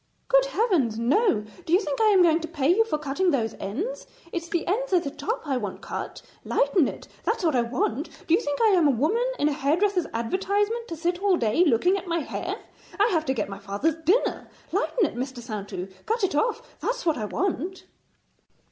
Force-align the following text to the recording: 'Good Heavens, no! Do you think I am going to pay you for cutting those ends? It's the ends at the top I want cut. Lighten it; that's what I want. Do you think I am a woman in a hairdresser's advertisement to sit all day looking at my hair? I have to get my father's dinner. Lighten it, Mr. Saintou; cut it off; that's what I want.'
'Good 0.29 0.45
Heavens, 0.45 0.97
no! 0.97 1.45
Do 1.63 1.73
you 1.73 1.79
think 1.79 2.01
I 2.01 2.05
am 2.05 2.23
going 2.23 2.39
to 2.39 2.47
pay 2.47 2.71
you 2.75 2.83
for 2.83 2.97
cutting 2.97 3.29
those 3.29 3.53
ends? 3.59 4.07
It's 4.31 4.47
the 4.49 4.65
ends 4.65 4.91
at 4.93 5.03
the 5.03 5.11
top 5.11 5.43
I 5.45 5.57
want 5.57 5.83
cut. 5.83 6.23
Lighten 6.43 6.87
it; 6.87 7.07
that's 7.23 7.43
what 7.45 7.55
I 7.55 7.61
want. 7.61 8.09
Do 8.25 8.33
you 8.33 8.41
think 8.41 8.59
I 8.63 8.69
am 8.69 8.87
a 8.87 8.89
woman 8.89 9.21
in 9.37 9.47
a 9.47 9.51
hairdresser's 9.53 10.07
advertisement 10.11 10.87
to 10.87 10.95
sit 10.95 11.19
all 11.21 11.37
day 11.37 11.63
looking 11.63 11.97
at 11.97 12.07
my 12.07 12.17
hair? 12.21 12.55
I 12.99 13.09
have 13.11 13.25
to 13.25 13.35
get 13.35 13.47
my 13.47 13.59
father's 13.59 13.97
dinner. 14.03 14.49
Lighten 14.71 15.05
it, 15.05 15.13
Mr. 15.15 15.37
Saintou; 15.39 15.87
cut 16.07 16.23
it 16.23 16.33
off; 16.33 16.79
that's 16.79 17.05
what 17.05 17.19
I 17.19 17.25
want.' 17.25 17.85